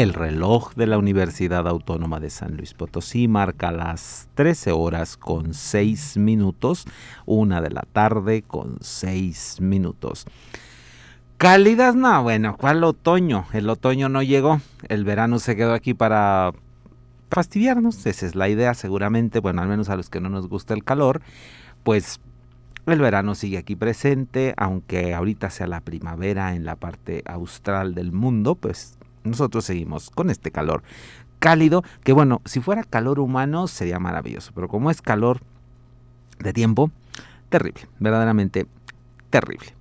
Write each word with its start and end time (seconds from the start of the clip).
El 0.00 0.14
reloj 0.14 0.72
de 0.76 0.86
la 0.86 0.96
Universidad 0.96 1.68
Autónoma 1.68 2.20
de 2.20 2.30
San 2.30 2.56
Luis 2.56 2.72
Potosí 2.72 3.28
marca 3.28 3.70
las 3.70 4.30
13 4.32 4.72
horas 4.72 5.18
con 5.18 5.52
6 5.52 6.16
minutos, 6.16 6.86
una 7.26 7.60
de 7.60 7.68
la 7.68 7.82
tarde 7.82 8.40
con 8.40 8.78
6 8.80 9.58
minutos. 9.60 10.24
Cálidas, 11.36 11.96
no, 11.96 12.22
bueno, 12.22 12.56
¿cuál 12.56 12.82
otoño? 12.82 13.44
El 13.52 13.68
otoño 13.68 14.08
no 14.08 14.22
llegó, 14.22 14.62
el 14.88 15.04
verano 15.04 15.38
se 15.38 15.54
quedó 15.54 15.74
aquí 15.74 15.92
para 15.92 16.52
fastidiarnos, 17.30 18.06
esa 18.06 18.24
es 18.24 18.34
la 18.34 18.48
idea 18.48 18.72
seguramente, 18.72 19.38
bueno, 19.40 19.60
al 19.60 19.68
menos 19.68 19.90
a 19.90 19.96
los 19.96 20.08
que 20.08 20.22
no 20.22 20.30
nos 20.30 20.48
gusta 20.48 20.72
el 20.72 20.82
calor, 20.82 21.20
pues 21.82 22.20
el 22.86 23.00
verano 23.00 23.34
sigue 23.34 23.58
aquí 23.58 23.76
presente, 23.76 24.54
aunque 24.56 25.12
ahorita 25.12 25.50
sea 25.50 25.66
la 25.66 25.82
primavera 25.82 26.54
en 26.54 26.64
la 26.64 26.76
parte 26.76 27.22
austral 27.26 27.94
del 27.94 28.12
mundo, 28.12 28.54
pues 28.54 28.96
nosotros 29.24 29.64
seguimos 29.64 30.10
con 30.10 30.30
este 30.30 30.50
calor 30.50 30.82
cálido, 31.38 31.82
que 32.04 32.12
bueno, 32.12 32.42
si 32.44 32.60
fuera 32.60 32.84
calor 32.84 33.18
humano 33.18 33.66
sería 33.66 33.98
maravilloso, 33.98 34.52
pero 34.54 34.68
como 34.68 34.90
es 34.90 35.02
calor 35.02 35.40
de 36.38 36.52
tiempo, 36.52 36.90
terrible, 37.48 37.88
verdaderamente 37.98 38.66
terrible. 39.30 39.74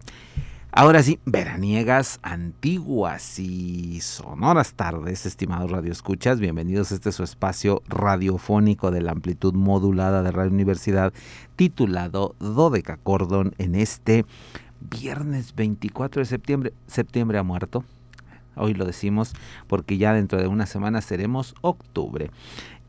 Ahora 0.71 1.01
sí, 1.01 1.19
veraniegas 1.25 2.19
antiguas 2.21 3.39
y 3.39 4.01
sonoras 4.01 4.73
tardes, 4.73 5.25
estimados 5.25 5.71
radioescuchas, 5.71 6.39
bienvenidos 6.39 6.91
a 6.91 6.95
este 6.95 7.11
su 7.11 7.23
espacio 7.23 7.81
radiofónico 7.87 8.91
de 8.91 9.01
la 9.01 9.11
amplitud 9.11 9.55
modulada 9.55 10.21
de 10.21 10.31
Radio 10.31 10.51
Universidad, 10.51 11.11
titulado 11.55 12.35
Dodeca 12.39 12.97
Cordon 12.97 13.55
en 13.57 13.73
este 13.73 14.25
viernes 14.79 15.55
24 15.55 16.21
de 16.21 16.25
septiembre. 16.25 16.73
Septiembre 16.85 17.39
ha 17.39 17.43
muerto, 17.43 17.83
hoy 18.59 18.73
lo 18.73 18.85
decimos 18.85 19.33
porque 19.67 19.97
ya 19.97 20.13
dentro 20.13 20.39
de 20.39 20.47
una 20.47 20.65
semana 20.65 21.01
seremos 21.01 21.55
octubre. 21.61 22.29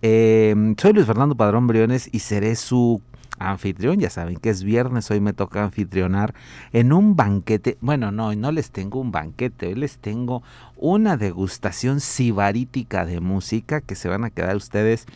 Eh, 0.03 0.75
soy 0.79 0.93
Luis 0.93 1.07
Fernando 1.07 1.35
Padrón 1.35 1.67
Briones 1.67 2.09
y 2.13 2.21
seré 2.21 2.57
su 2.57 3.01
anfitrión. 3.41 3.98
Ya 3.98 4.11
saben 4.11 4.37
que 4.37 4.51
es 4.51 4.63
viernes, 4.63 5.11
hoy 5.11 5.21
me 5.21 5.33
toca 5.33 5.65
anfitrionar 5.65 6.35
en 6.73 6.93
un 6.93 7.17
banquete. 7.17 7.77
Bueno, 7.80 8.13
no, 8.13 8.35
no 8.35 8.53
les 8.53 8.70
tengo 8.70 9.01
un 9.01 9.11
banquete, 9.11 9.69
hoy 9.69 9.75
les 9.75 9.98
tengo 9.98 10.42
una 10.77 11.17
degustación 11.17 12.01
sibarítica 12.01 13.05
de 13.05 13.20
música 13.20 13.80
que 13.80 13.97
se 13.97 14.09
van 14.09 14.25
a 14.25 14.30
quedar 14.30 14.57
ustedes 14.57 15.07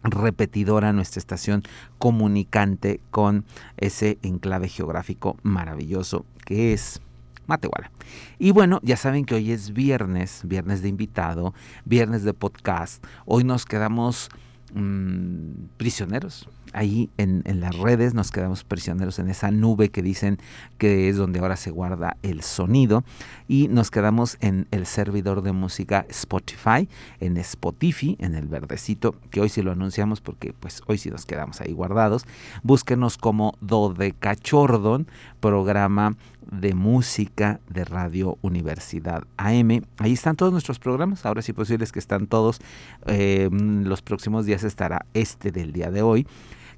repetidora, 0.05 0.93
nuestra 0.93 1.19
estación 1.19 1.63
comunicante 1.97 3.01
con 3.11 3.45
ese 3.77 4.17
enclave 4.21 4.69
geográfico 4.69 5.37
maravilloso 5.43 6.25
que 6.45 6.73
es 6.73 7.01
Matehuala. 7.47 7.91
Y 8.39 8.51
bueno, 8.51 8.79
ya 8.83 8.97
saben 8.97 9.25
que 9.25 9.35
hoy 9.35 9.51
es 9.51 9.73
viernes, 9.73 10.41
viernes 10.45 10.81
de 10.81 10.89
invitado, 10.89 11.53
viernes 11.85 12.23
de 12.23 12.33
podcast. 12.33 13.03
Hoy 13.25 13.43
nos 13.43 13.65
quedamos 13.65 14.29
mmm, 14.73 15.67
prisioneros. 15.77 16.47
Ahí 16.73 17.09
en, 17.17 17.41
en, 17.45 17.61
las 17.61 17.77
redes 17.77 18.13
nos 18.13 18.31
quedamos 18.31 18.65
prisioneros 18.65 19.17
en 19.19 19.29
esa 19.29 19.49
nube 19.49 19.89
que 19.89 20.01
dicen 20.01 20.39
que 20.77 21.07
es 21.07 21.15
donde 21.15 21.39
ahora 21.39 21.55
se 21.55 21.71
guarda 21.71 22.17
el 22.21 22.41
sonido 22.41 23.05
y 23.47 23.69
nos 23.69 23.91
quedamos 23.91 24.37
en 24.41 24.67
el 24.71 24.85
servidor 24.85 25.41
de 25.41 25.53
música 25.53 26.05
Spotify, 26.09 26.89
en 27.21 27.37
Spotify, 27.37 28.17
en 28.19 28.35
el 28.35 28.47
verdecito, 28.47 29.15
que 29.31 29.39
hoy 29.39 29.47
sí 29.47 29.61
lo 29.61 29.71
anunciamos 29.71 30.19
porque 30.19 30.53
pues 30.53 30.81
hoy 30.87 30.97
sí 30.97 31.09
nos 31.09 31.25
quedamos 31.25 31.61
ahí 31.61 31.71
guardados. 31.71 32.25
Búsquenos 32.61 33.17
como 33.17 33.57
Dodecachordon, 33.61 35.07
programa 35.39 36.17
de 36.51 36.73
música 36.73 37.59
de 37.69 37.85
Radio 37.85 38.37
Universidad 38.41 39.23
AM. 39.37 39.81
Ahí 39.97 40.13
están 40.13 40.35
todos 40.35 40.51
nuestros 40.51 40.79
programas, 40.79 41.25
ahora 41.25 41.41
sí 41.41 41.53
posible 41.53 41.83
es 41.83 41.91
que 41.91 41.99
están 41.99 42.27
todos. 42.27 42.59
Eh, 43.07 43.49
los 43.51 44.01
próximos 44.01 44.45
días 44.45 44.63
estará 44.63 45.05
este 45.13 45.51
del 45.51 45.71
día 45.71 45.91
de 45.91 46.01
hoy, 46.01 46.27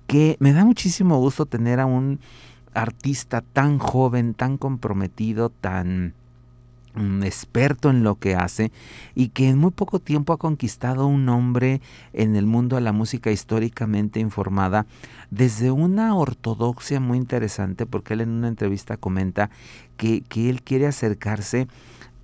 que 0.08 0.38
me 0.40 0.54
da 0.54 0.66
muchísimo 0.66 1.18
gusto 1.19 1.46
tener 1.46 1.80
a 1.80 1.86
un 1.86 2.19
artista 2.74 3.42
tan 3.42 3.80
joven, 3.80 4.34
tan 4.34 4.58
comprometido, 4.58 5.50
tan 5.50 6.14
experto 7.24 7.90
en 7.90 8.04
lo 8.04 8.16
que 8.16 8.36
hace 8.36 8.72
y 9.16 9.30
que 9.30 9.50
en 9.50 9.58
muy 9.58 9.72
poco 9.72 10.00
tiempo 10.00 10.34
ha 10.34 10.38
conquistado 10.38 11.08
un 11.08 11.26
nombre 11.26 11.82
en 12.14 12.36
el 12.36 12.46
mundo 12.46 12.76
de 12.76 12.82
la 12.82 12.92
música 12.92 13.32
históricamente 13.32 14.20
informada 14.20 14.86
desde 15.30 15.72
una 15.72 16.16
ortodoxia 16.16 17.00
muy 17.00 17.18
interesante 17.18 17.86
porque 17.86 18.14
él 18.14 18.22
en 18.22 18.30
una 18.30 18.48
entrevista 18.48 18.98
comenta 18.98 19.50
que, 19.98 20.22
que 20.22 20.50
él 20.50 20.62
quiere 20.62 20.88
acercarse 20.88 21.68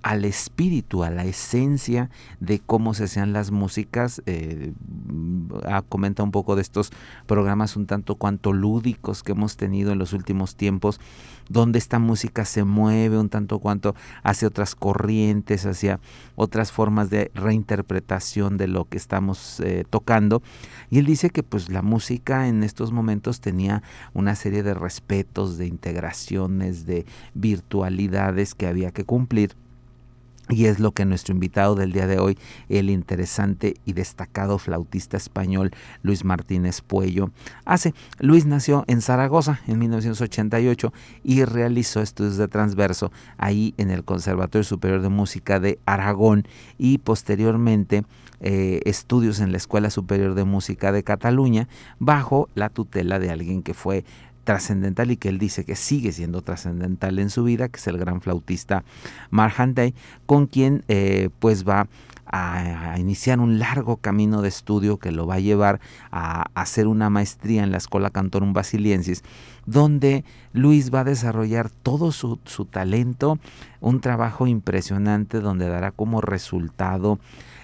al 0.04 0.26
espíritu, 0.26 1.02
a 1.02 1.08
la 1.08 1.24
esencia 1.24 2.10
de 2.38 2.60
cómo 2.60 2.92
se 2.92 3.04
hacían 3.04 3.32
las 3.32 3.50
músicas. 3.50 4.22
Eh, 4.26 4.74
ah, 5.64 5.82
comenta 5.88 6.22
un 6.22 6.30
poco 6.30 6.56
de 6.56 6.62
estos 6.62 6.92
programas 7.26 7.74
un 7.74 7.86
tanto 7.86 8.16
cuanto 8.16 8.52
lúdicos 8.52 9.22
que 9.22 9.32
hemos 9.32 9.56
tenido 9.56 9.92
en 9.92 9.98
los 9.98 10.12
últimos 10.12 10.56
tiempos, 10.56 11.00
donde 11.48 11.78
esta 11.78 11.98
música 11.98 12.44
se 12.44 12.64
mueve 12.64 13.18
un 13.18 13.30
tanto 13.30 13.60
cuanto 13.60 13.94
hacia 14.22 14.46
otras 14.46 14.74
corrientes, 14.74 15.64
hacia 15.64 16.00
otras 16.36 16.70
formas 16.70 17.08
de 17.08 17.30
reinterpretación 17.34 18.58
de 18.58 18.68
lo 18.68 18.84
que 18.84 18.98
estamos 18.98 19.58
eh, 19.60 19.86
tocando. 19.88 20.42
Y 20.90 20.98
él 20.98 21.06
dice 21.06 21.30
que 21.30 21.42
pues 21.42 21.70
la 21.70 21.80
música 21.80 22.46
en 22.46 22.62
estos 22.62 22.92
momentos 22.92 23.40
tenía 23.40 23.82
una 24.12 24.34
serie 24.34 24.62
de 24.62 24.74
respetos, 24.74 25.56
de 25.56 25.66
integraciones, 25.66 26.84
de 26.84 27.06
virtualidades 27.32 28.54
que 28.54 28.66
había 28.66 28.90
que 28.90 29.04
cumplir 29.04 29.56
y 30.48 30.66
es 30.66 30.78
lo 30.78 30.92
que 30.92 31.04
nuestro 31.04 31.32
invitado 31.32 31.74
del 31.74 31.92
día 31.92 32.06
de 32.06 32.18
hoy, 32.18 32.38
el 32.68 32.90
interesante 32.90 33.74
y 33.86 33.94
destacado 33.94 34.58
flautista 34.58 35.16
español 35.16 35.70
Luis 36.02 36.24
Martínez 36.24 36.82
Puello, 36.82 37.30
hace. 37.64 37.94
Luis 38.18 38.44
nació 38.44 38.84
en 38.86 39.00
Zaragoza 39.00 39.60
en 39.66 39.78
1988 39.78 40.92
y 41.22 41.44
realizó 41.44 42.02
estudios 42.02 42.36
de 42.36 42.48
transverso 42.48 43.10
ahí 43.38 43.74
en 43.78 43.90
el 43.90 44.04
Conservatorio 44.04 44.64
Superior 44.64 45.00
de 45.00 45.08
Música 45.08 45.60
de 45.60 45.78
Aragón 45.86 46.46
y 46.76 46.98
posteriormente 46.98 48.04
eh, 48.40 48.80
estudios 48.84 49.40
en 49.40 49.50
la 49.52 49.56
Escuela 49.56 49.88
Superior 49.88 50.34
de 50.34 50.44
Música 50.44 50.92
de 50.92 51.02
Cataluña 51.02 51.68
bajo 51.98 52.50
la 52.54 52.68
tutela 52.68 53.18
de 53.18 53.30
alguien 53.30 53.62
que 53.62 53.72
fue 53.72 54.04
trascendental 54.44 55.10
y 55.10 55.16
que 55.16 55.28
él 55.28 55.38
dice 55.38 55.64
que 55.64 55.76
sigue 55.76 56.12
siendo 56.12 56.42
trascendental 56.42 57.18
en 57.18 57.30
su 57.30 57.44
vida, 57.44 57.68
que 57.68 57.78
es 57.78 57.86
el 57.86 57.98
gran 57.98 58.20
flautista 58.20 58.84
Mark 59.30 59.54
Day, 59.74 59.94
con 60.26 60.46
quien 60.46 60.84
eh, 60.88 61.30
pues 61.38 61.66
va 61.66 61.88
a, 62.26 62.96
iniciar 62.98 63.40
un 63.40 63.58
largo 63.58 63.96
camino 63.96 64.42
de 64.42 64.48
estudio 64.48 64.98
que 64.98 65.12
lo 65.12 65.26
va 65.26 65.36
a 65.36 65.40
llevar 65.40 65.80
a, 66.10 66.46
hacer 66.54 66.86
una 66.86 67.10
maestría 67.10 67.62
en 67.62 67.70
la 67.70 67.78
Escuela 67.78 68.10
Cantorum 68.10 68.52
Basiliensis, 68.52 69.22
donde 69.66 70.24
Luis 70.52 70.92
va 70.92 71.00
a 71.00 71.04
desarrollar 71.04 71.70
todo 71.70 72.12
su, 72.12 72.38
su 72.44 72.64
talento, 72.64 73.38
un 73.80 74.00
trabajo 74.00 74.46
impresionante 74.46 75.40
donde 75.40 75.68
dará 75.68 75.90
como 75.90 76.20
resultado 76.20 77.18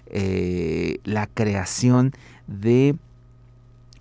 eh, 0.07 0.99
la 1.05 1.27
creación 1.27 2.13
de 2.47 2.97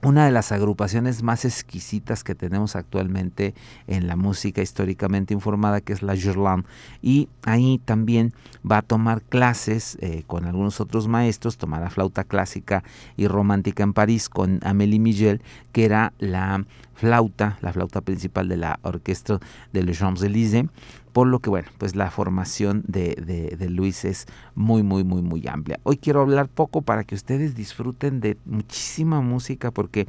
una 0.02 0.26
de 0.26 0.32
las 0.32 0.52
agrupaciones 0.52 1.24
más 1.24 1.44
exquisitas 1.44 2.24
que 2.24 2.34
tenemos 2.34 2.76
actualmente 2.76 3.54
en 3.88 4.08
la 4.08 4.16
música 4.16 4.62
históricamente 4.62 5.34
informada, 5.34 5.82
que 5.82 5.92
es 5.92 6.02
la 6.02 6.16
Jourland. 6.18 6.66
Y 7.02 7.28
ahí 7.44 7.82
también 7.84 8.34
va 8.70 8.78
a 8.78 8.82
tomar 8.82 9.22
clases 9.22 9.98
eh, 10.00 10.24
con 10.26 10.46
algunos 10.46 10.80
otros 10.80 11.08
maestros, 11.08 11.58
tomará 11.58 11.90
flauta 11.90 12.24
clásica 12.24 12.84
y 13.18 13.28
romántica 13.28 13.84
en 13.84 13.94
París 13.94 14.30
con 14.30 14.60
Amélie 14.64 15.00
Miguel, 15.00 15.42
que 15.74 15.86
era 15.86 16.14
la 16.18 16.66
flauta, 16.94 17.58
la 17.62 17.74
flauta 17.74 18.02
principal 18.02 18.48
de 18.48 18.58
la 18.58 18.80
orquesta 18.84 19.40
de 19.72 19.84
Les 19.84 19.98
Champs-Élysées 19.98 20.68
por 21.14 21.28
lo 21.28 21.40
que, 21.40 21.50
bueno, 21.50 21.68
pues 21.78 21.96
la 21.96 22.12
formación 22.12 22.84
de, 22.88 23.16
de, 23.58 23.70
Luis 23.70 24.06
es 24.06 24.28
muy, 24.56 24.84
muy, 24.84 25.04
muy, 25.04 25.22
muy 25.22 25.48
amplia. 25.48 25.80
Hoy 25.84 25.98
quiero 25.98 26.22
hablar 26.22 26.48
poco 26.48 26.82
para 26.82 27.04
que 27.04 27.16
ustedes 27.16 27.56
disfruten 27.56 28.20
de 28.20 28.38
muchísima 28.46 29.22
música, 29.22 29.72
porque 29.72 30.08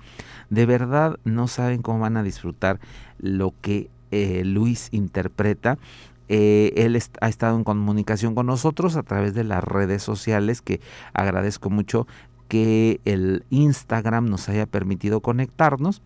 de 0.51 0.67
verdad 0.67 1.19
no 1.25 1.49
saben 1.49 1.83
cómo 1.83 2.01
van 2.01 2.17
a 2.17 2.23
disfrutar 2.23 2.81
lo 3.19 3.55
que 3.61 3.89
eh, 4.11 4.43
Luis 4.45 4.89
interpreta. 4.93 5.79
Eh, 6.29 6.73
él 6.77 7.01
ha 7.21 7.29
estado 7.29 7.57
en 7.57 7.65
comunicación 7.65 8.35
con 8.35 8.47
nosotros 8.47 8.97
a 8.97 9.03
través 9.03 9.35
de 9.35 9.45
las 9.45 9.65
redes 9.65 10.03
sociales, 10.03 10.63
que 10.63 10.81
agradezco 11.13 11.71
mucho 11.71 12.07
que 12.49 13.01
el 13.05 13.45
Instagram 13.51 14.29
nos 14.29 14.49
haya 14.49 14.67
permitido 14.67 15.21
conectarnos 15.21 16.03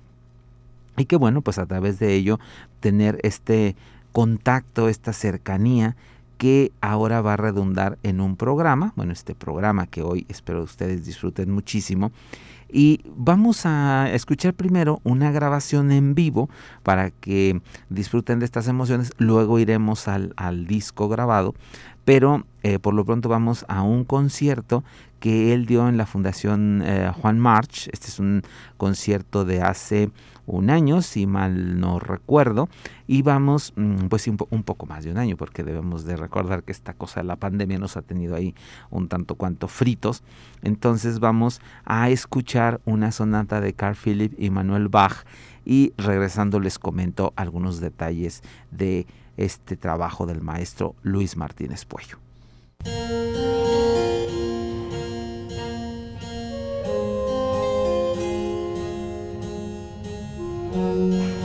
y 0.96 1.06
que 1.06 1.16
bueno, 1.16 1.42
pues 1.42 1.58
a 1.58 1.66
través 1.66 1.98
de 1.98 2.14
ello 2.14 2.38
tener 2.80 3.18
este 3.22 3.76
contacto, 4.14 4.88
esta 4.88 5.12
cercanía 5.12 5.96
que 6.38 6.70
ahora 6.80 7.20
va 7.20 7.32
a 7.32 7.36
redundar 7.36 7.98
en 8.04 8.20
un 8.20 8.36
programa, 8.36 8.92
bueno, 8.94 9.12
este 9.12 9.34
programa 9.34 9.88
que 9.88 10.02
hoy 10.02 10.24
espero 10.28 10.62
ustedes 10.62 11.04
disfruten 11.04 11.50
muchísimo. 11.50 12.12
Y 12.70 13.00
vamos 13.16 13.66
a 13.66 14.08
escuchar 14.12 14.54
primero 14.54 15.00
una 15.02 15.32
grabación 15.32 15.90
en 15.90 16.14
vivo 16.14 16.48
para 16.84 17.10
que 17.10 17.60
disfruten 17.88 18.38
de 18.38 18.44
estas 18.44 18.68
emociones, 18.68 19.12
luego 19.18 19.58
iremos 19.58 20.06
al, 20.06 20.32
disco 20.68 21.08
grabado, 21.08 21.52
pero 22.04 22.44
eh, 22.62 22.78
por 22.78 22.94
lo 22.94 23.04
pronto 23.04 23.28
vamos 23.28 23.64
a 23.68 23.82
un 23.82 24.04
concierto 24.04 24.84
que 25.18 25.54
él 25.54 25.66
dio 25.66 25.88
en 25.88 25.96
la 25.96 26.06
Fundación 26.06 26.82
eh, 26.84 27.10
Juan 27.20 27.40
March. 27.40 27.88
Este 27.92 28.08
es 28.08 28.20
un 28.20 28.42
concierto 28.76 29.44
de 29.44 29.60
hace 29.60 30.10
un 30.46 30.70
año, 30.70 31.02
si 31.02 31.26
mal 31.26 31.80
no 31.80 31.98
recuerdo, 31.98 32.68
y 33.06 33.22
vamos, 33.22 33.72
mm, 33.76 34.06
pues 34.08 34.26
un, 34.28 34.36
poco 34.36 34.86
más 34.86 35.04
de 35.04 35.10
un 35.10 35.18
año, 35.18 35.36
porque 35.36 35.62
debemos 35.62 36.04
de 36.04 36.16
recordar 36.16 36.62
que 36.62 36.72
esta 36.72 36.94
cosa 36.94 37.20
de 37.20 37.26
la 37.26 37.36
pandemia 37.36 37.78
nos 37.78 37.96
ha 37.96 38.02
tenido 38.02 38.34
ahí 38.34 38.54
un 38.90 39.08
tanto 39.08 39.34
cuanto 39.34 39.68
fritos. 39.68 40.22
Entonces 40.62 41.20
vamos 41.20 41.60
a 41.84 42.08
escuchar 42.10 42.80
una 42.84 43.12
sonata 43.12 43.60
de 43.60 43.72
Carl 43.72 43.96
Philipp 43.96 44.34
y 44.38 44.50
Manuel 44.50 44.88
Bach 44.88 45.24
y 45.64 45.92
regresando 45.96 46.60
les 46.60 46.78
comento 46.78 47.32
algunos 47.36 47.80
detalles 47.80 48.42
de 48.70 49.06
este 49.36 49.76
trabajo 49.76 50.26
del 50.26 50.40
maestro 50.40 50.94
Luis 51.02 51.36
Martínez 51.36 51.84
Puello. 51.84 52.18
Música 60.74 61.43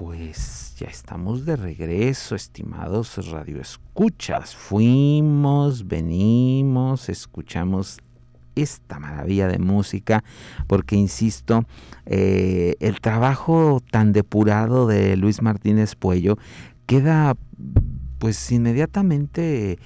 pues 0.00 0.76
ya 0.78 0.86
estamos 0.86 1.44
de 1.44 1.56
regreso, 1.56 2.34
estimados 2.34 3.18
radioescuchas. 3.30 4.56
Fuimos, 4.56 5.86
venimos, 5.86 7.10
escuchamos 7.10 7.98
esta 8.54 8.98
maravilla 8.98 9.46
de 9.46 9.58
música, 9.58 10.24
porque 10.66 10.96
insisto, 10.96 11.66
eh, 12.06 12.76
el 12.80 13.02
trabajo 13.02 13.82
tan 13.90 14.14
depurado 14.14 14.86
de 14.86 15.18
Luis 15.18 15.42
Martínez 15.42 15.96
Puello 15.96 16.38
queda 16.86 17.36
pues 18.18 18.50
inmediatamente 18.52 19.78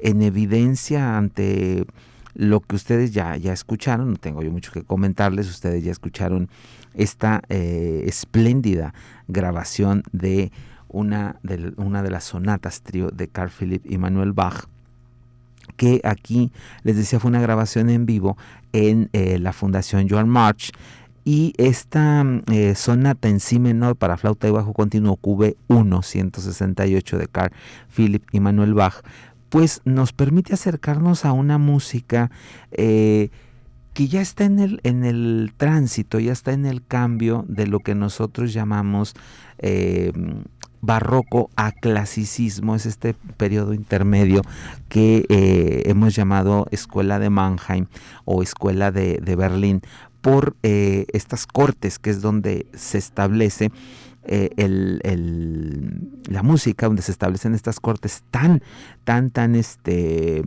en 0.00 0.20
evidencia 0.20 1.16
ante 1.16 1.86
lo 2.34 2.60
que 2.60 2.76
ustedes 2.76 3.12
ya, 3.12 3.36
ya 3.36 3.52
escucharon, 3.52 4.10
no 4.10 4.16
tengo 4.16 4.42
yo 4.42 4.50
mucho 4.50 4.72
que 4.72 4.82
comentarles, 4.82 5.48
ustedes 5.48 5.84
ya 5.84 5.92
escucharon 5.92 6.48
esta 6.94 7.42
eh, 7.48 8.04
espléndida 8.06 8.94
grabación 9.28 10.02
de 10.12 10.52
una, 10.88 11.36
de 11.42 12.10
las 12.10 12.24
sonatas 12.24 12.82
trío 12.82 13.10
de 13.10 13.28
Carl 13.28 13.50
Philipp 13.50 13.84
y 13.90 13.98
Manuel 13.98 14.32
Bach, 14.32 14.66
que 15.76 16.00
aquí 16.04 16.52
les 16.82 16.96
decía 16.96 17.18
fue 17.18 17.30
una 17.30 17.40
grabación 17.40 17.88
en 17.90 18.06
vivo 18.06 18.36
en 18.72 19.08
eh, 19.12 19.38
la 19.38 19.52
Fundación 19.52 20.08
Joan 20.08 20.28
March. 20.28 20.72
Y 21.24 21.52
esta 21.56 22.24
eh, 22.50 22.74
sonata 22.74 23.28
en 23.28 23.38
si 23.38 23.60
menor 23.60 23.94
para 23.94 24.16
flauta 24.16 24.48
y 24.48 24.50
bajo 24.50 24.72
continuo 24.72 25.16
QB1 25.22 26.02
168 26.02 27.16
de 27.16 27.28
Carl 27.28 27.52
Philipp 27.88 28.24
y 28.32 28.40
Manuel 28.40 28.74
Bach, 28.74 29.04
pues 29.52 29.82
nos 29.84 30.14
permite 30.14 30.54
acercarnos 30.54 31.26
a 31.26 31.32
una 31.32 31.58
música 31.58 32.30
que 33.92 34.08
ya 34.08 34.20
está 34.20 34.44
en 34.44 34.58
el, 34.58 34.80
en 34.84 35.04
el 35.04 35.52
tránsito, 35.56 36.18
ya 36.18 36.32
está 36.32 36.52
en 36.52 36.66
el 36.66 36.84
cambio 36.84 37.44
de 37.48 37.66
lo 37.66 37.80
que 37.80 37.94
nosotros 37.94 38.52
llamamos 38.52 39.14
eh, 39.58 40.12
barroco 40.80 41.50
a 41.56 41.72
clasicismo, 41.72 42.74
es 42.74 42.86
este 42.86 43.14
periodo 43.36 43.74
intermedio 43.74 44.42
que 44.88 45.24
eh, 45.28 45.82
hemos 45.86 46.14
llamado 46.14 46.66
Escuela 46.70 47.18
de 47.18 47.30
Mannheim 47.30 47.86
o 48.24 48.42
Escuela 48.42 48.90
de, 48.90 49.20
Berlín, 49.36 49.82
por 50.22 50.56
eh, 50.62 51.06
estas 51.12 51.46
cortes, 51.46 51.98
que 51.98 52.10
es 52.10 52.20
donde 52.22 52.66
se 52.74 52.98
establece 52.98 53.70
la 56.28 56.42
música, 56.42 56.86
donde 56.86 57.02
se 57.02 57.12
establecen 57.12 57.54
estas 57.54 57.80
cortes 57.80 58.22
tan, 58.30 58.62
tan, 59.04 59.30
tan, 59.30 59.54
este 59.54 60.42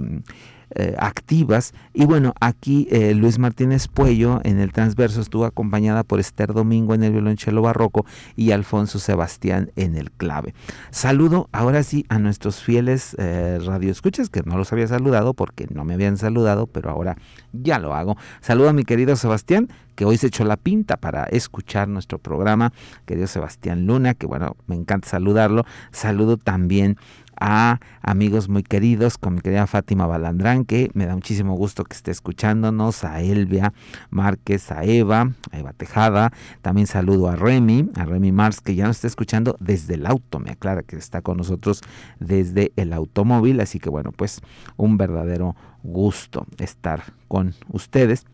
eh, 0.76 0.96
activas. 1.00 1.74
Y 1.94 2.06
bueno, 2.06 2.34
aquí 2.42 2.88
eh, 2.92 3.14
Luis 3.14 3.40
Martínez 3.40 3.88
Puello 3.88 4.42
en 4.44 4.60
el 4.60 4.74
transverso 4.74 5.22
estuvo 5.22 5.46
acompañada 5.46 6.04
por 6.04 6.20
Esther 6.20 6.54
Domingo 6.54 6.94
en 6.94 7.04
el 7.04 7.14
violonchelo 7.14 7.62
barroco 7.62 8.06
y 8.36 8.52
Alfonso 8.52 9.00
Sebastián 9.00 9.72
en 9.78 9.96
el 9.96 10.12
clave. 10.12 10.54
Saludo 10.92 11.50
ahora 11.52 11.84
sí 11.84 12.06
a 12.10 12.20
nuestros 12.20 12.62
fieles 12.62 13.16
eh, 13.20 13.60
radioescuchas 13.66 14.30
que 14.30 14.42
no 14.44 14.58
los 14.58 14.74
había 14.74 14.88
saludado 14.88 15.34
porque 15.34 15.68
no 15.74 15.86
me 15.86 15.94
habían 15.94 16.18
saludado, 16.18 16.68
pero 16.68 16.90
ahora 16.90 17.18
ya 17.54 17.80
lo 17.80 17.96
hago. 17.96 18.18
Saludo 18.42 18.70
a 18.70 18.74
mi 18.74 18.84
querido 18.84 19.16
Sebastián 19.16 19.70
que 19.96 20.06
hoy 20.06 20.18
se 20.18 20.28
echó 20.28 20.44
la 20.44 20.58
pinta 20.58 20.98
para 20.98 21.24
escuchar 21.24 21.88
nuestro 21.88 22.20
programa, 22.20 22.74
querido 23.06 23.28
Sebastián 23.28 23.88
Luna, 23.88 24.14
que 24.14 24.28
bueno, 24.28 24.58
me 24.68 24.76
encanta 24.76 25.08
saludarlo. 25.08 25.66
Saludo 25.92 26.38
también 26.38 26.98
a 27.40 27.80
amigos 28.02 28.50
muy 28.50 28.64
queridos, 28.64 29.18
con 29.18 29.36
mi 29.36 29.42
querida 29.42 29.68
Fátima 29.68 30.08
Balandrán, 30.08 30.66
que 30.66 30.92
me 30.94 31.06
da 31.06 31.16
muchísimo 31.16 31.56
gusto 31.56 31.84
que 31.84 31.96
esté 31.96 32.12
escuchándonos, 32.12 33.04
a 33.04 33.22
Elvia 33.22 33.74
Márquez, 34.10 34.72
a 34.72 34.84
Eva, 34.84 35.32
a 35.52 35.60
Eva 35.60 35.74
Tejada, 35.74 36.32
también 36.62 36.88
saludo 36.88 37.30
a 37.30 37.36
Remy, 37.36 37.92
a 37.96 38.06
Remy 38.06 38.32
Mars, 38.32 38.62
que 38.62 38.76
ya 38.76 38.88
nos 38.88 38.98
está 38.98 39.08
escuchando 39.08 39.56
desde 39.60 39.96
el 39.96 40.06
auto, 40.06 40.40
me 40.40 40.52
aclara 40.52 40.84
que 40.84 40.96
está 40.96 41.22
con 41.22 41.38
nosotros 41.38 41.82
desde 42.20 42.72
el 42.76 42.94
automóvil, 42.94 43.60
así 43.60 43.80
que 43.80 43.90
bueno, 43.90 44.12
pues 44.12 44.42
un 44.78 44.98
verdadero 44.98 45.56
gusto 45.84 46.46
estar 46.58 47.04
con 47.28 47.54
ustedes. 47.70 48.26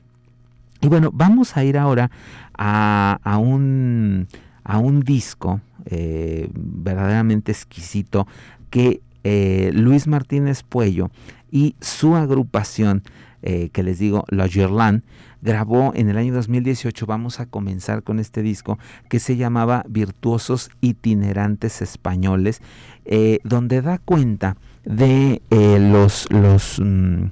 Y 0.81 0.87
bueno, 0.87 1.11
vamos 1.13 1.57
a 1.57 1.63
ir 1.63 1.77
ahora 1.77 2.09
a, 2.57 3.19
a 3.23 3.37
un 3.37 4.27
a 4.63 4.77
un 4.77 5.01
disco 5.01 5.61
eh, 5.85 6.49
verdaderamente 6.53 7.51
exquisito 7.51 8.27
que 8.71 9.01
eh, 9.23 9.69
Luis 9.75 10.07
Martínez 10.07 10.63
Puello 10.63 11.12
y 11.51 11.75
su 11.79 12.15
agrupación, 12.15 13.03
eh, 13.43 13.69
que 13.71 13.84
les 13.84 13.99
digo, 13.99 14.25
La 14.29 14.47
Gerland, 14.47 15.03
grabó 15.43 15.91
en 15.93 16.10
el 16.10 16.17
año 16.17 16.34
2018. 16.34 17.05
Vamos 17.05 17.39
a 17.39 17.45
comenzar 17.45 18.01
con 18.01 18.19
este 18.19 18.41
disco 18.41 18.79
que 19.10 19.19
se 19.19 19.38
llamaba 19.38 19.86
Virtuosos 19.88 20.71
Itinerantes 20.81 21.84
Españoles, 21.84 22.62
eh, 23.05 23.39
donde 23.43 23.84
da 23.84 23.99
cuenta 23.99 24.57
de 24.86 25.41
los, 25.51 26.27
los 26.31 26.79
mm, 26.79 27.25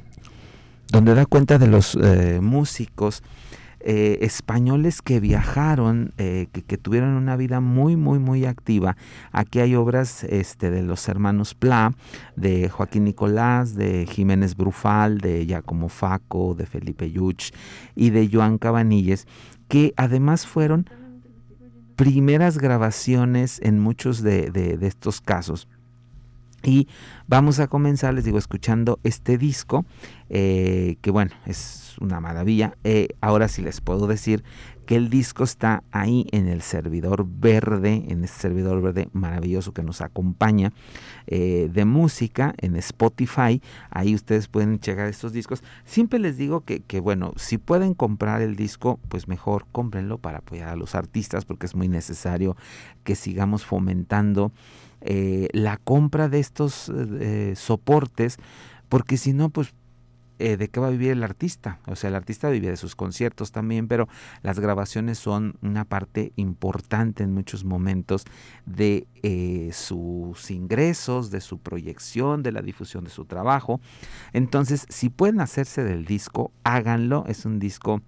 donde 0.92 1.16
da 1.16 1.26
cuenta 1.26 1.58
de 1.58 1.68
los 1.68 1.98
músicos 2.42 3.24
eh, 3.82 4.20
españoles 4.22 5.02
que 5.02 5.20
viajaron, 5.20 6.14
eh, 6.18 6.48
que, 6.52 6.78
tuvieron 6.78 7.12
una 7.12 7.38
vida 7.38 7.62
muy, 7.62 7.96
muy, 7.96 8.20
muy 8.20 8.46
activa. 8.46 8.98
Aquí 9.32 9.60
hay 9.60 9.76
obras 9.76 10.26
este, 10.26 10.70
de 10.70 10.84
los 10.84 11.08
hermanos 11.08 11.56
Pla, 11.56 11.94
de 12.36 12.68
Joaquín 12.70 13.06
Nicolás, 13.06 13.76
de 13.76 14.06
Jiménez 14.06 14.56
Brufal, 14.56 15.20
de 15.20 15.46
Giacomo 15.46 15.88
Faco, 15.88 16.56
de 16.56 16.66
Felipe 16.66 17.10
Yuch 17.10 17.52
y 17.96 18.10
de 18.10 18.30
Joan 18.32 18.58
Cabanilles, 18.58 19.28
que 19.70 19.94
además 19.96 20.46
fueron 20.46 20.90
primeras 21.96 22.58
grabaciones 22.58 23.60
en 23.64 23.80
muchos 23.80 24.22
de 24.22 24.78
estos 24.82 25.22
casos. 25.22 25.68
Y 26.64 26.88
vamos 27.28 27.60
a 27.60 27.68
comenzar, 27.68 28.14
les 28.14 28.26
digo, 28.26 28.38
escuchando 28.38 29.00
este 29.04 29.38
disco, 29.38 29.86
eh, 30.30 30.98
que 31.02 31.12
bueno, 31.12 31.32
es 31.46 31.96
una 32.00 32.20
maravilla. 32.20 32.76
Eh, 32.84 33.10
ahora 33.22 33.48
sí 33.48 33.62
les 33.62 33.82
puedo 33.82 34.08
decir 34.08 34.44
que 34.90 34.96
el 34.96 35.12
disco 35.12 35.44
está 35.44 35.84
ahí 35.92 36.26
en 36.32 36.48
el 36.48 36.64
servidor 36.64 37.24
verde, 37.28 38.06
en 38.08 38.24
este 38.24 38.40
servidor 38.40 38.82
verde 38.82 39.08
maravilloso 39.14 39.72
que 39.72 39.84
nos 39.84 40.02
acompaña 40.02 40.74
eh, 41.28 41.70
de 41.72 41.86
música 41.86 42.56
en 42.58 42.76
Spotify. 42.76 43.62
Ahí 43.92 44.16
ustedes 44.16 44.48
pueden 44.48 44.80
checar 44.80 45.08
estos 45.08 45.32
discos. 45.32 45.64
Siempre 45.86 46.18
les 46.18 46.38
digo 46.38 46.62
que, 46.62 46.80
que, 46.80 47.00
bueno, 47.02 47.34
si 47.36 47.60
pueden 47.60 47.94
comprar 47.94 48.42
el 48.42 48.56
disco, 48.56 49.00
pues 49.10 49.28
mejor 49.28 49.68
cómprenlo 49.72 50.18
para 50.18 50.40
apoyar 50.40 50.70
a 50.70 50.76
los 50.76 50.96
artistas 50.96 51.46
porque 51.46 51.68
es 51.68 51.76
muy 51.76 51.88
necesario 51.88 52.58
que 53.04 53.16
sigamos 53.16 53.66
fomentando 53.66 54.52
eh, 55.02 55.48
la 55.54 55.78
compra 55.78 56.30
de 56.30 56.40
estos 56.40 56.92
eh, 57.20 57.54
soportes, 57.56 58.38
porque 58.90 59.18
si 59.18 59.34
no, 59.34 59.50
pues 59.50 59.74
eh, 60.40 60.56
de 60.56 60.70
qué 60.70 60.80
va 60.80 60.88
a 60.88 60.92
vivir 60.92 61.12
el 61.12 61.24
artista. 61.24 61.80
O 61.86 61.96
sea, 61.96 62.10
el 62.10 62.16
artista 62.16 62.50
vive 62.50 62.70
de 62.70 62.78
sus 62.78 62.96
conciertos 62.96 63.52
también, 63.52 63.88
pero 63.88 64.08
las 64.42 64.60
grabaciones 64.60 65.20
son 65.20 65.56
una 65.62 65.84
parte 65.84 66.32
importante 66.38 67.24
en 67.24 67.34
muchos 67.34 67.66
momentos 67.66 68.24
de 68.66 69.06
sus 69.74 70.50
ingresos, 70.50 71.30
de 71.30 71.42
su 71.42 71.60
proyección, 71.60 72.42
de 72.42 72.54
la 72.54 72.62
difusión 72.62 73.04
de 73.04 73.10
su 73.10 73.26
trabajo. 73.26 73.82
Entonces, 74.32 74.86
si 74.88 75.10
pueden 75.10 75.42
hacerse 75.42 75.84
del 75.84 76.06
disco, 76.06 76.52
háganlo. 76.64 77.26
Es 77.28 77.46
un 77.46 77.60
disco 77.60 78.02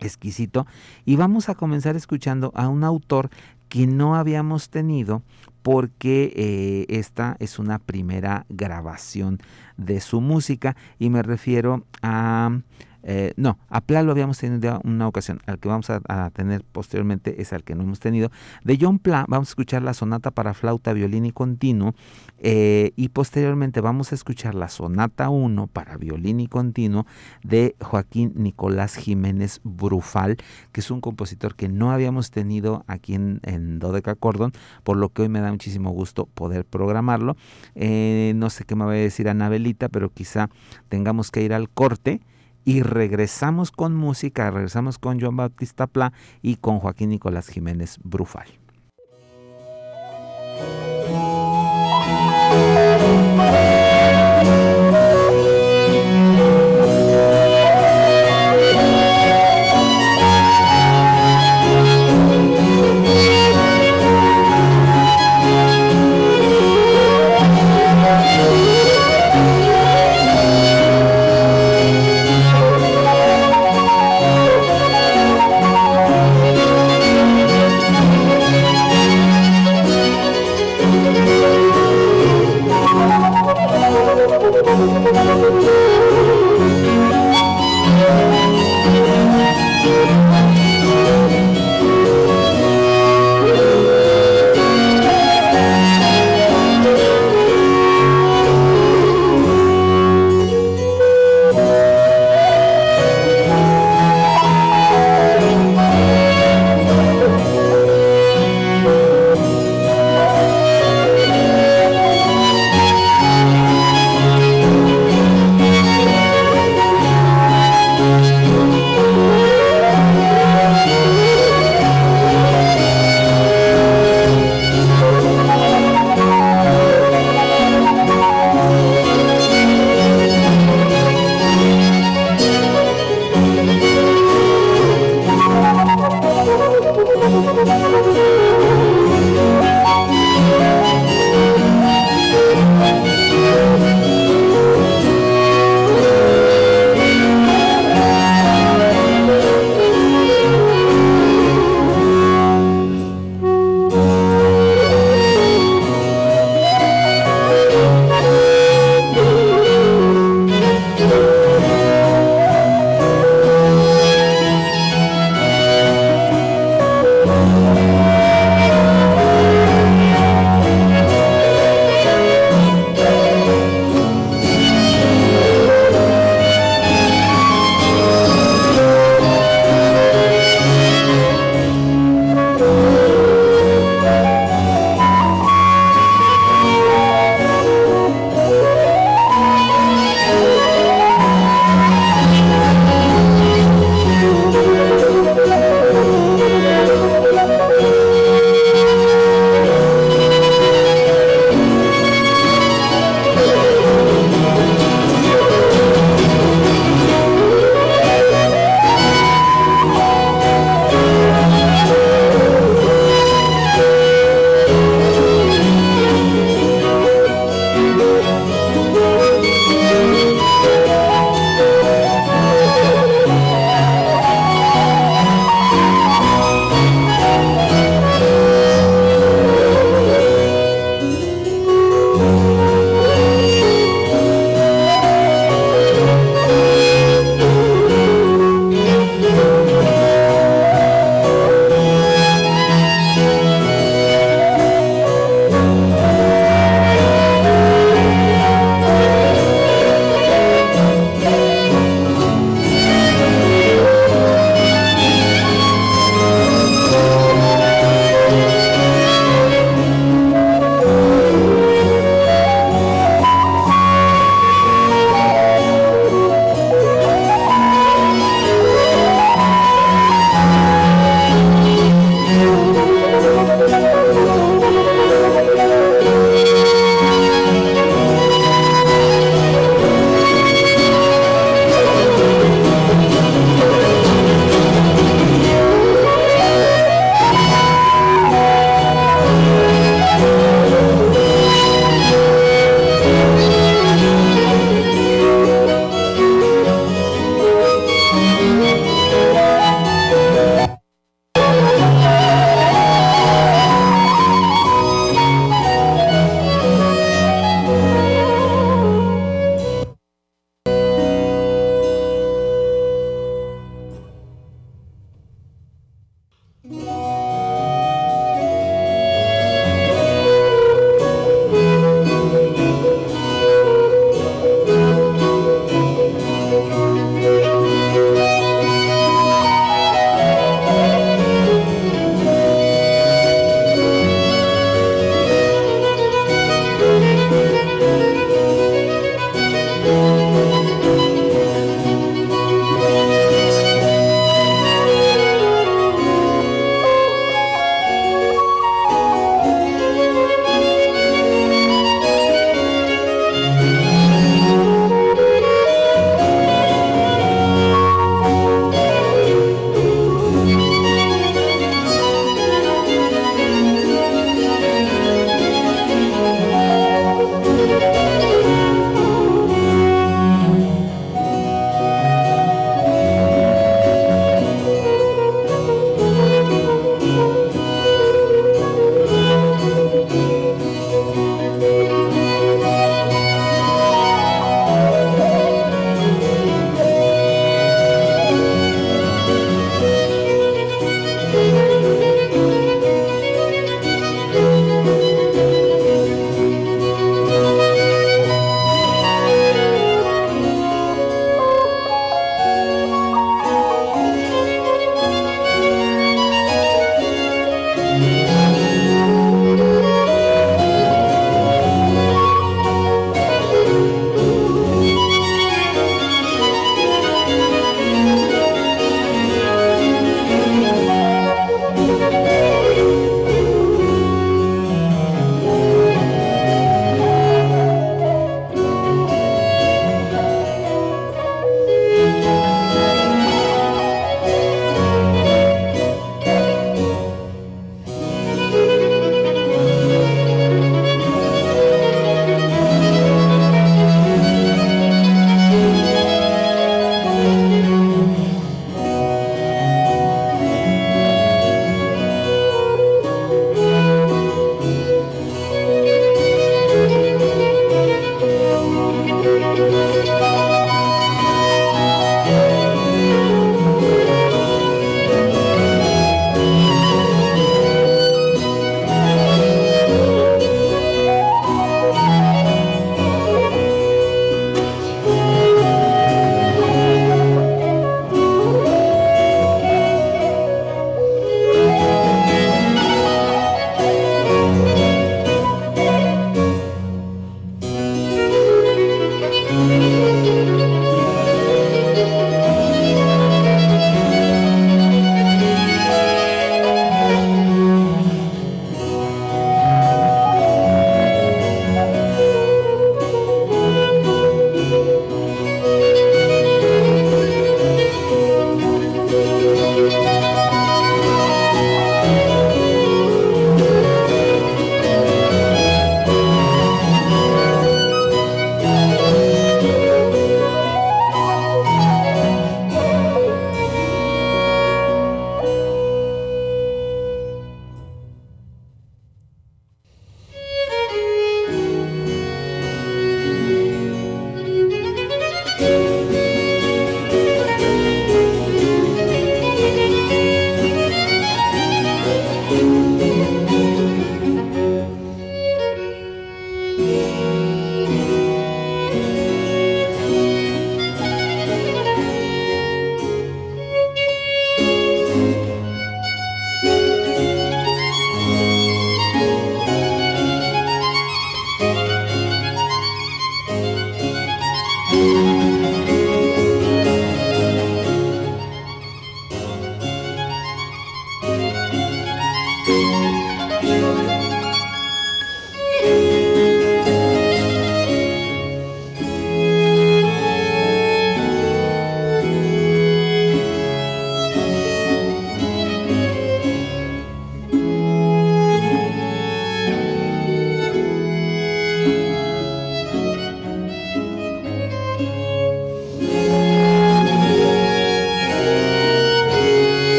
exquisito. 0.00 0.66
Y 1.04 1.16
vamos 1.16 1.48
a 1.48 1.54
comenzar 1.54 1.96
escuchando 1.96 2.52
a 2.54 2.68
un 2.68 2.84
autor 2.84 3.30
que 3.68 3.86
no 3.86 4.14
habíamos 4.14 4.68
tenido 4.70 5.22
porque 5.64 6.30
eh, 6.36 6.84
esta 6.94 7.38
es 7.40 7.58
una 7.58 7.78
primera 7.78 8.44
grabación 8.50 9.38
de 9.78 10.02
su 10.02 10.20
música 10.20 10.76
y 10.98 11.08
me 11.08 11.22
refiero 11.22 11.86
a 12.02 12.60
eh, 13.06 13.34
no, 13.36 13.58
a 13.68 13.82
Pla 13.82 14.02
lo 14.02 14.12
habíamos 14.12 14.38
tenido 14.38 14.80
una 14.82 15.06
ocasión, 15.06 15.40
al 15.46 15.58
que 15.58 15.68
vamos 15.68 15.90
a, 15.90 16.30
tener 16.30 16.64
posteriormente 16.64 17.42
es 17.42 17.52
al 17.52 17.62
que 17.62 17.74
no 17.74 17.82
hemos 17.82 18.00
tenido. 18.00 18.30
De 18.64 18.78
John 18.80 18.98
Pla 18.98 19.26
vamos 19.28 19.48
a 19.48 19.52
escuchar 19.52 19.82
la 19.82 19.92
sonata 19.92 20.30
para 20.30 20.54
flauta, 20.54 20.92
violín 20.94 21.26
y 21.26 21.32
continuo 21.32 21.94
eh, 22.38 22.92
y 22.96 23.10
posteriormente 23.10 23.80
vamos 23.80 24.12
a 24.12 24.14
escuchar 24.14 24.54
la 24.54 24.68
sonata 24.68 25.28
1 25.28 25.66
para 25.66 25.96
violín 25.98 26.40
y 26.40 26.46
continuo 26.46 27.06
de 27.42 27.76
Joaquín 27.80 28.32
Nicolás 28.36 28.96
Jiménez 28.96 29.60
Brufal, 29.64 30.38
que 30.72 30.80
es 30.80 30.90
un 30.90 31.00
compositor 31.00 31.56
que 31.56 31.68
no 31.68 31.90
habíamos 31.90 32.30
tenido 32.30 32.84
aquí 32.86 33.14
en, 33.14 33.40
en 33.42 33.78
Dodeca 33.80 34.14
Cordon, 34.14 34.52
por 34.82 34.96
lo 34.96 35.10
que 35.10 35.22
hoy 35.22 35.28
me 35.28 35.40
da 35.40 35.50
muchísimo 35.50 35.90
gusto 35.90 36.26
poder 36.26 36.64
programarlo. 36.64 37.36
Eh, 37.74 38.32
no 38.36 38.48
sé 38.48 38.64
qué 38.64 38.74
me 38.76 38.86
va 38.86 38.92
a 38.92 38.94
decir 38.94 39.28
Anabelita, 39.28 39.90
pero 39.90 40.08
quizá 40.10 40.48
tengamos 40.88 41.30
que 41.30 41.42
ir 41.42 41.52
al 41.52 41.68
corte 41.68 42.22
y 42.64 42.82
regresamos 42.82 43.70
con 43.70 43.94
música, 43.94 44.50
regresamos 44.50 44.98
con 44.98 45.20
Joan 45.20 45.36
Bautista 45.36 45.86
Pla 45.86 46.12
y 46.42 46.56
con 46.56 46.78
Joaquín 46.78 47.10
Nicolás 47.10 47.48
Jiménez 47.48 47.98
Brufal. 48.02 48.48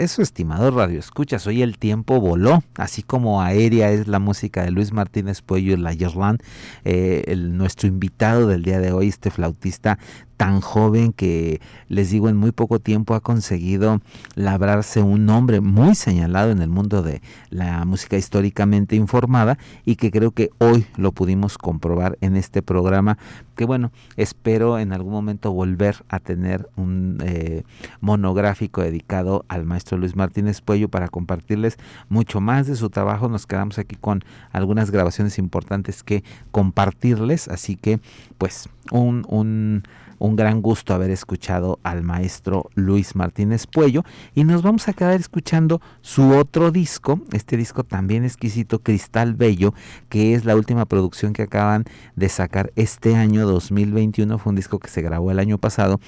Regreso, 0.00 0.22
estimado 0.22 0.70
Radio 0.70 0.98
Escuchas. 0.98 1.46
Hoy 1.46 1.60
el 1.60 1.76
tiempo 1.76 2.22
voló, 2.22 2.62
así 2.76 3.02
como 3.02 3.42
aérea 3.42 3.90
es 3.90 4.08
la 4.08 4.18
música 4.18 4.64
de 4.64 4.70
Luis 4.70 4.92
Martínez 4.92 5.42
Puello 5.42 5.74
y 5.74 5.76
la 5.76 5.92
Yerlán. 5.92 6.38
Eh, 6.86 7.36
nuestro 7.36 7.86
invitado 7.86 8.46
del 8.46 8.62
día 8.62 8.80
de 8.80 8.92
hoy, 8.92 9.08
este 9.08 9.30
flautista 9.30 9.98
tan 10.40 10.62
joven 10.62 11.12
que 11.12 11.60
les 11.88 12.08
digo 12.08 12.30
en 12.30 12.36
muy 12.38 12.50
poco 12.50 12.78
tiempo 12.78 13.14
ha 13.14 13.20
conseguido 13.20 14.00
labrarse 14.36 15.02
un 15.02 15.26
nombre 15.26 15.60
muy 15.60 15.94
señalado 15.94 16.50
en 16.50 16.62
el 16.62 16.70
mundo 16.70 17.02
de 17.02 17.20
la 17.50 17.84
música 17.84 18.16
históricamente 18.16 18.96
informada 18.96 19.58
y 19.84 19.96
que 19.96 20.10
creo 20.10 20.30
que 20.30 20.48
hoy 20.56 20.86
lo 20.96 21.12
pudimos 21.12 21.58
comprobar 21.58 22.16
en 22.22 22.36
este 22.36 22.62
programa 22.62 23.18
que 23.54 23.66
bueno 23.66 23.92
espero 24.16 24.78
en 24.78 24.94
algún 24.94 25.12
momento 25.12 25.52
volver 25.52 25.96
a 26.08 26.20
tener 26.20 26.70
un 26.74 27.18
eh, 27.22 27.64
monográfico 28.00 28.80
dedicado 28.80 29.44
al 29.48 29.66
maestro 29.66 29.98
Luis 29.98 30.16
Martínez 30.16 30.62
Puello 30.62 30.88
para 30.88 31.08
compartirles 31.08 31.76
mucho 32.08 32.40
más 32.40 32.66
de 32.66 32.76
su 32.76 32.88
trabajo. 32.88 33.28
Nos 33.28 33.46
quedamos 33.46 33.78
aquí 33.78 33.96
con 33.96 34.22
algunas 34.52 34.90
grabaciones 34.90 35.36
importantes 35.36 36.02
que 36.02 36.24
compartirles 36.50 37.48
así 37.48 37.76
que 37.76 38.00
pues 38.38 38.70
un, 38.90 39.26
un 39.28 39.82
un 40.20 40.36
gran 40.36 40.60
gusto 40.62 40.94
haber 40.94 41.10
escuchado 41.10 41.80
al 41.82 42.02
maestro 42.02 42.70
Luis 42.74 43.16
Martínez 43.16 43.66
Puello 43.66 44.04
y 44.34 44.44
nos 44.44 44.62
vamos 44.62 44.86
a 44.86 44.92
quedar 44.92 45.18
escuchando 45.18 45.80
su 46.02 46.30
otro 46.36 46.70
disco, 46.70 47.20
este 47.32 47.56
disco 47.56 47.82
también 47.82 48.24
exquisito, 48.24 48.80
Cristal 48.80 49.34
Bello, 49.34 49.74
que 50.08 50.34
es 50.34 50.44
la 50.44 50.54
última 50.54 50.84
producción 50.84 51.32
que 51.32 51.42
acaban 51.42 51.84
de 52.14 52.28
sacar 52.28 52.70
este 52.76 53.16
año 53.16 53.46
2021, 53.46 54.38
fue 54.38 54.50
un 54.50 54.56
disco 54.56 54.78
que 54.78 54.88
se 54.88 55.02
grabó 55.02 55.30
el 55.30 55.38
año 55.38 55.58
pasado 55.58 56.00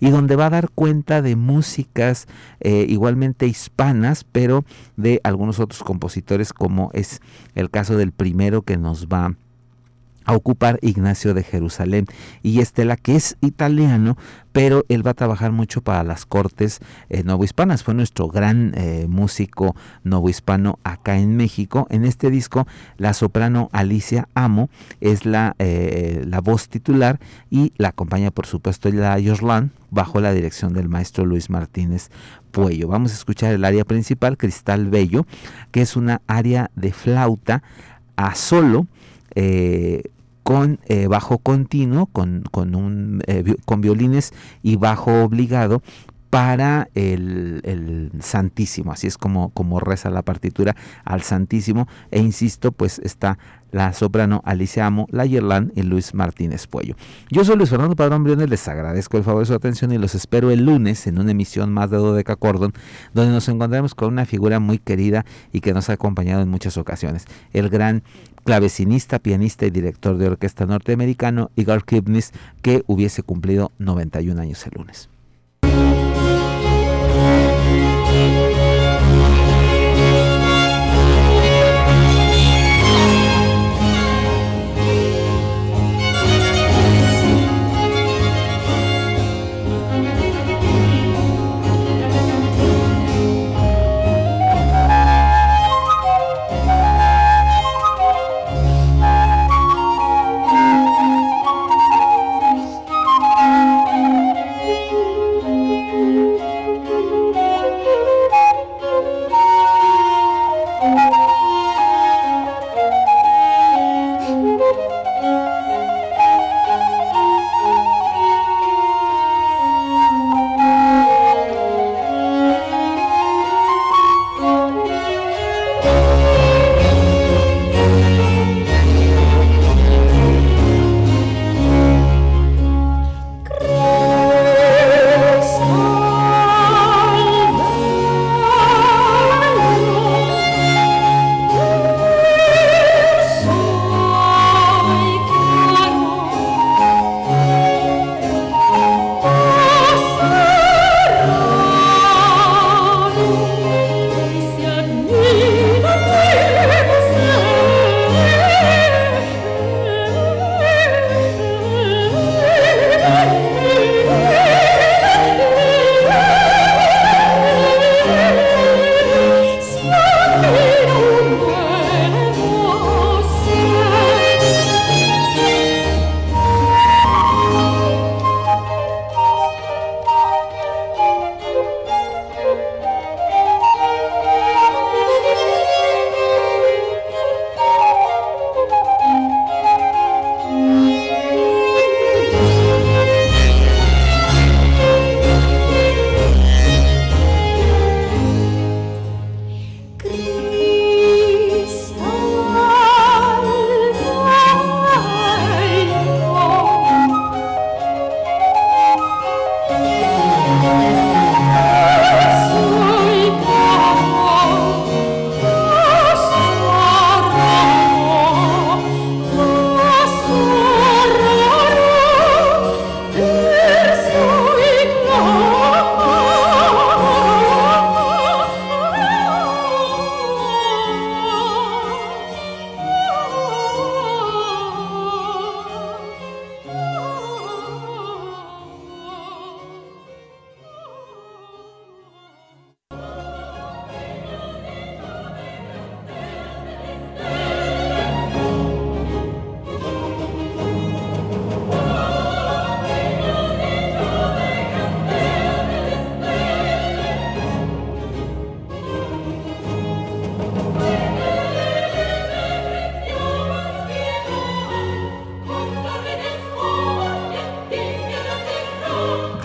y 0.00 0.10
donde 0.10 0.34
va 0.34 0.46
a 0.46 0.50
dar 0.50 0.70
cuenta 0.70 1.22
de 1.22 1.36
músicas 1.36 2.26
eh, 2.58 2.86
igualmente 2.88 3.46
hispanas, 3.46 4.24
pero 4.24 4.64
de 4.96 5.20
algunos 5.22 5.60
otros 5.60 5.82
compositores 5.84 6.52
como 6.52 6.90
es 6.92 7.20
el 7.54 7.70
caso 7.70 7.96
del 7.96 8.10
primero 8.10 8.62
que 8.62 8.76
nos 8.76 9.06
va 9.06 9.26
a 9.26 9.34
ocupar 10.34 10.78
Ignacio 10.82 11.34
de 11.34 11.42
Jerusalén. 11.42 12.06
Y 12.42 12.60
Estela 12.60 12.96
que 12.96 13.16
es 13.16 13.36
italiano 13.40 14.16
pero 14.52 14.84
él 14.88 15.06
va 15.06 15.12
a 15.12 15.14
trabajar 15.14 15.52
mucho 15.52 15.82
para 15.82 16.02
las 16.02 16.26
cortes 16.26 16.80
eh, 17.08 17.22
novohispanas. 17.22 17.84
Fue 17.84 17.94
nuestro 17.94 18.28
gran 18.28 18.72
eh, 18.76 19.06
músico 19.08 19.76
novohispano 20.02 20.78
acá 20.84 21.18
en 21.18 21.36
México. 21.36 21.86
En 21.90 22.04
este 22.04 22.30
disco 22.30 22.66
la 22.96 23.14
soprano 23.14 23.68
Alicia 23.72 24.28
Amo 24.34 24.70
es 25.00 25.24
la, 25.24 25.54
eh, 25.58 26.24
la 26.26 26.40
voz 26.40 26.68
titular 26.68 27.20
y 27.50 27.72
la 27.76 27.88
acompaña 27.88 28.30
por 28.30 28.46
supuesto 28.46 28.90
la 28.90 29.18
Yorslan 29.18 29.70
bajo 29.90 30.20
la 30.20 30.32
dirección 30.32 30.72
del 30.72 30.88
maestro 30.88 31.24
Luis 31.24 31.50
Martínez 31.50 32.10
Puello. 32.50 32.88
Vamos 32.88 33.12
a 33.12 33.14
escuchar 33.14 33.54
el 33.54 33.64
área 33.64 33.84
principal, 33.84 34.36
Cristal 34.36 34.88
Bello, 34.88 35.26
que 35.70 35.82
es 35.82 35.96
una 35.96 36.22
área 36.26 36.70
de 36.74 36.92
flauta 36.92 37.62
a 38.16 38.34
solo 38.34 38.86
eh, 39.34 40.02
con 40.42 40.80
eh, 40.86 41.06
bajo 41.06 41.38
continuo, 41.38 42.06
con, 42.06 42.44
con, 42.50 42.74
un, 42.74 43.22
eh, 43.26 43.56
con 43.64 43.80
violines 43.80 44.32
y 44.62 44.76
bajo 44.76 45.22
obligado 45.22 45.82
para 46.30 46.88
el, 46.94 48.12
Santísimo, 48.20 48.92
así 48.92 49.08
es 49.08 49.18
como, 49.18 49.50
como 49.50 49.80
reza 49.80 50.10
la 50.10 50.22
partitura 50.22 50.76
al 51.04 51.22
Santísimo, 51.22 51.88
e 52.12 52.20
insisto, 52.20 52.70
pues 52.70 53.00
está 53.00 53.38
la 53.72 53.92
soprano 53.92 54.40
Alicia 54.44 54.86
Amo, 54.86 55.06
la 55.10 55.26
Yerlán 55.26 55.72
y 55.74 55.82
Luis 55.82 56.14
Martínez 56.14 56.66
Puello. 56.66 56.94
Yo 57.30 57.44
soy 57.44 57.56
Luis 57.56 57.70
Fernando 57.70 57.96
Padrón 57.96 58.24
Briones, 58.24 58.48
les 58.48 58.66
agradezco 58.68 59.16
el 59.16 59.24
favor 59.24 59.40
de 59.40 59.46
su 59.46 59.54
atención 59.54 59.92
y 59.92 59.98
los 59.98 60.14
espero 60.14 60.50
el 60.50 60.64
lunes 60.64 61.06
en 61.06 61.18
una 61.18 61.32
emisión 61.32 61.72
más 61.72 61.90
de 61.90 61.96
Dodeca 61.96 62.36
Cordon, 62.36 62.72
donde 63.12 63.32
nos 63.32 63.48
encontraremos 63.48 63.94
con 63.94 64.12
una 64.12 64.24
figura 64.24 64.60
muy 64.60 64.78
querida 64.78 65.24
y 65.52 65.60
que 65.60 65.74
nos 65.74 65.90
ha 65.90 65.94
acompañado 65.94 66.42
en 66.42 66.48
muchas 66.48 66.76
ocasiones, 66.76 67.26
el 67.52 67.68
gran 67.68 68.02
clavecinista, 68.44 69.18
pianista 69.18 69.66
y 69.66 69.70
director 69.70 70.16
de 70.16 70.28
orquesta 70.28 70.64
norteamericano 70.66 71.50
Igor 71.56 71.84
Kipnis, 71.84 72.32
que 72.62 72.84
hubiese 72.86 73.22
cumplido 73.22 73.72
91 73.78 74.40
años 74.40 74.64
el 74.66 74.72
lunes. 74.76 75.10